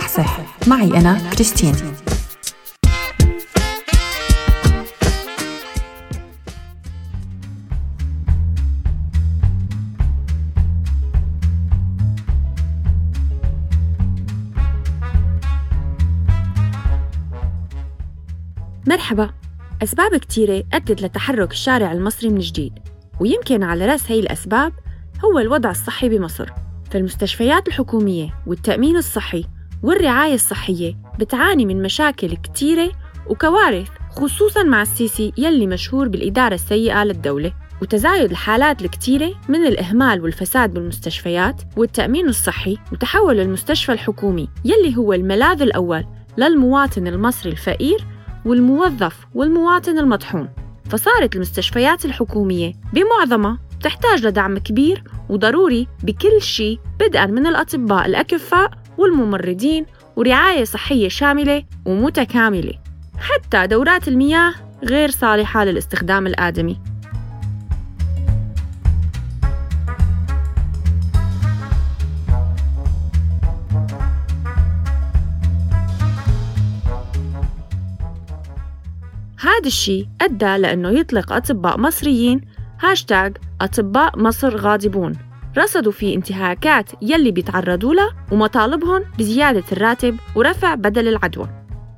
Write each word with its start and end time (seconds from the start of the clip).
صح 0.00 0.40
معي 0.66 1.00
أنا 1.00 1.30
كريستين. 1.34 1.74
مرحبا. 18.86 19.30
أسباب 19.82 20.16
كتيرة 20.16 20.64
أدت 20.72 21.02
لتحرك 21.02 21.50
الشارع 21.50 21.92
المصري 21.92 22.30
من 22.30 22.38
جديد 22.38 22.72
ويمكن 23.20 23.62
على 23.62 23.86
رأس 23.86 24.10
هي 24.10 24.20
الأسباب 24.20 24.72
هو 25.24 25.38
الوضع 25.38 25.70
الصحي 25.70 26.08
بمصر 26.08 26.50
فالمستشفيات 26.90 27.68
الحكومية 27.68 28.34
والتأمين 28.46 28.96
الصحي. 28.96 29.55
والرعاية 29.82 30.34
الصحية 30.34 30.94
بتعاني 31.18 31.66
من 31.66 31.82
مشاكل 31.82 32.36
كتيرة 32.36 32.92
وكوارث 33.26 33.88
خصوصاً 34.10 34.62
مع 34.62 34.82
السيسي 34.82 35.32
يلي 35.38 35.66
مشهور 35.66 36.08
بالإدارة 36.08 36.54
السيئة 36.54 37.04
للدولة. 37.04 37.52
وتزايد 37.82 38.30
الحالات 38.30 38.82
الكتيرة 38.82 39.32
من 39.48 39.66
الإهمال 39.66 40.22
والفساد 40.22 40.74
بالمستشفيات 40.74 41.62
والتأمين 41.76 42.28
الصحي 42.28 42.78
وتحول 42.92 43.40
المستشفى 43.40 43.92
الحكومي 43.92 44.48
يلي 44.64 44.96
هو 44.96 45.12
الملاذ 45.12 45.62
الأول 45.62 46.04
للمواطن 46.38 47.06
المصري 47.06 47.52
الفقير 47.52 48.04
والموظف 48.44 49.26
والمواطن 49.34 49.98
المطحون. 49.98 50.48
فصارت 50.90 51.36
المستشفيات 51.36 52.04
الحكومية 52.04 52.72
بمعظمها 52.92 53.58
تحتاج 53.82 54.26
لدعم 54.26 54.58
كبير 54.58 55.04
وضروري 55.28 55.88
بكل 56.02 56.42
شيء 56.42 56.78
بدءا 57.00 57.26
من 57.26 57.46
الأطباء 57.46 58.06
الأكفاء 58.06 58.70
والممرضين 58.98 59.86
ورعاية 60.16 60.64
صحية 60.64 61.08
شاملة 61.08 61.64
ومتكاملة. 61.84 62.72
حتى 63.18 63.66
دورات 63.66 64.08
المياه 64.08 64.54
غير 64.84 65.10
صالحة 65.10 65.64
للاستخدام 65.64 66.26
الآدمي. 66.26 66.80
هذا 79.40 79.66
الشيء 79.66 80.08
أدى 80.20 80.56
لأنه 80.56 80.88
يطلق 80.88 81.32
أطباء 81.32 81.80
مصريين 81.80 82.40
هاشتاغ 82.80 83.30
أطباء 83.60 84.18
مصر 84.18 84.56
غاضبون. 84.56 85.25
رصدوا 85.58 85.92
في 85.92 86.14
انتهاكات 86.14 86.90
يلي 87.02 87.30
بيتعرضوا 87.30 87.94
لها 87.94 88.14
ومطالبهم 88.32 89.02
بزيادة 89.18 89.64
الراتب 89.72 90.16
ورفع 90.34 90.74
بدل 90.74 91.08
العدوى. 91.08 91.48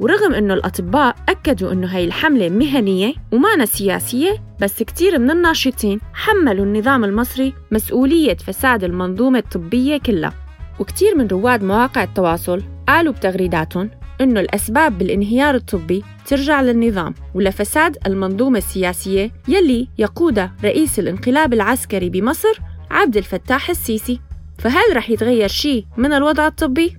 ورغم 0.01 0.35
إنه 0.35 0.55
الأطباء 0.55 1.17
أكدوا 1.29 1.73
إنه 1.73 1.87
هاي 1.87 2.05
الحملة 2.05 2.49
مهنية 2.49 3.15
ومانا 3.33 3.67
سياسية 3.67 4.43
بس 4.61 4.83
كتير 4.83 5.19
من 5.19 5.31
الناشطين 5.31 6.01
حملوا 6.15 6.65
النظام 6.65 7.05
المصري 7.05 7.55
مسؤولية 7.73 8.37
فساد 8.37 8.85
المنظومة 8.85 9.39
الطبية 9.39 9.97
كلها. 9.97 10.35
وكتير 10.81 11.17
من 11.17 11.27
رواد 11.27 11.65
مواقع 11.65 12.03
التواصل 12.03 12.63
قالوا 12.89 13.13
بتغريداتهم 13.13 13.91
إنه 14.21 14.41
الأسباب 14.41 14.99
بالانهيار 14.99 15.55
الطبي 15.55 16.05
ترجع 16.27 16.61
للنظام 16.61 17.15
ولفساد 17.35 17.97
المنظومة 18.07 18.59
السياسية 18.59 19.31
يلي 19.49 19.89
يقودها 19.99 20.55
رئيس 20.65 20.99
الانقلاب 20.99 21.53
العسكري 21.53 22.11
بمصر 22.11 22.61
عبد 22.91 23.17
الفتاح 23.17 23.71
السيسي 23.71 24.21
فهل 24.59 24.97
رح 24.97 25.11
يتغير 25.11 25.49
شيء 25.49 25.87
من 25.97 26.13
الوضع 26.13 26.47
الطبي؟ 26.47 26.99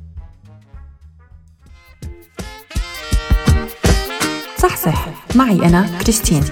صح 4.57 4.77
صح 4.77 5.05
معي 5.35 5.66
أنا 5.66 5.99
كريستين 6.01 6.44